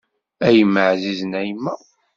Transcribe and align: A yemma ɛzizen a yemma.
A 0.45 0.47
yemma 0.57 0.81
ɛzizen 0.93 1.33
a 1.39 1.41
yemma. 1.47 1.73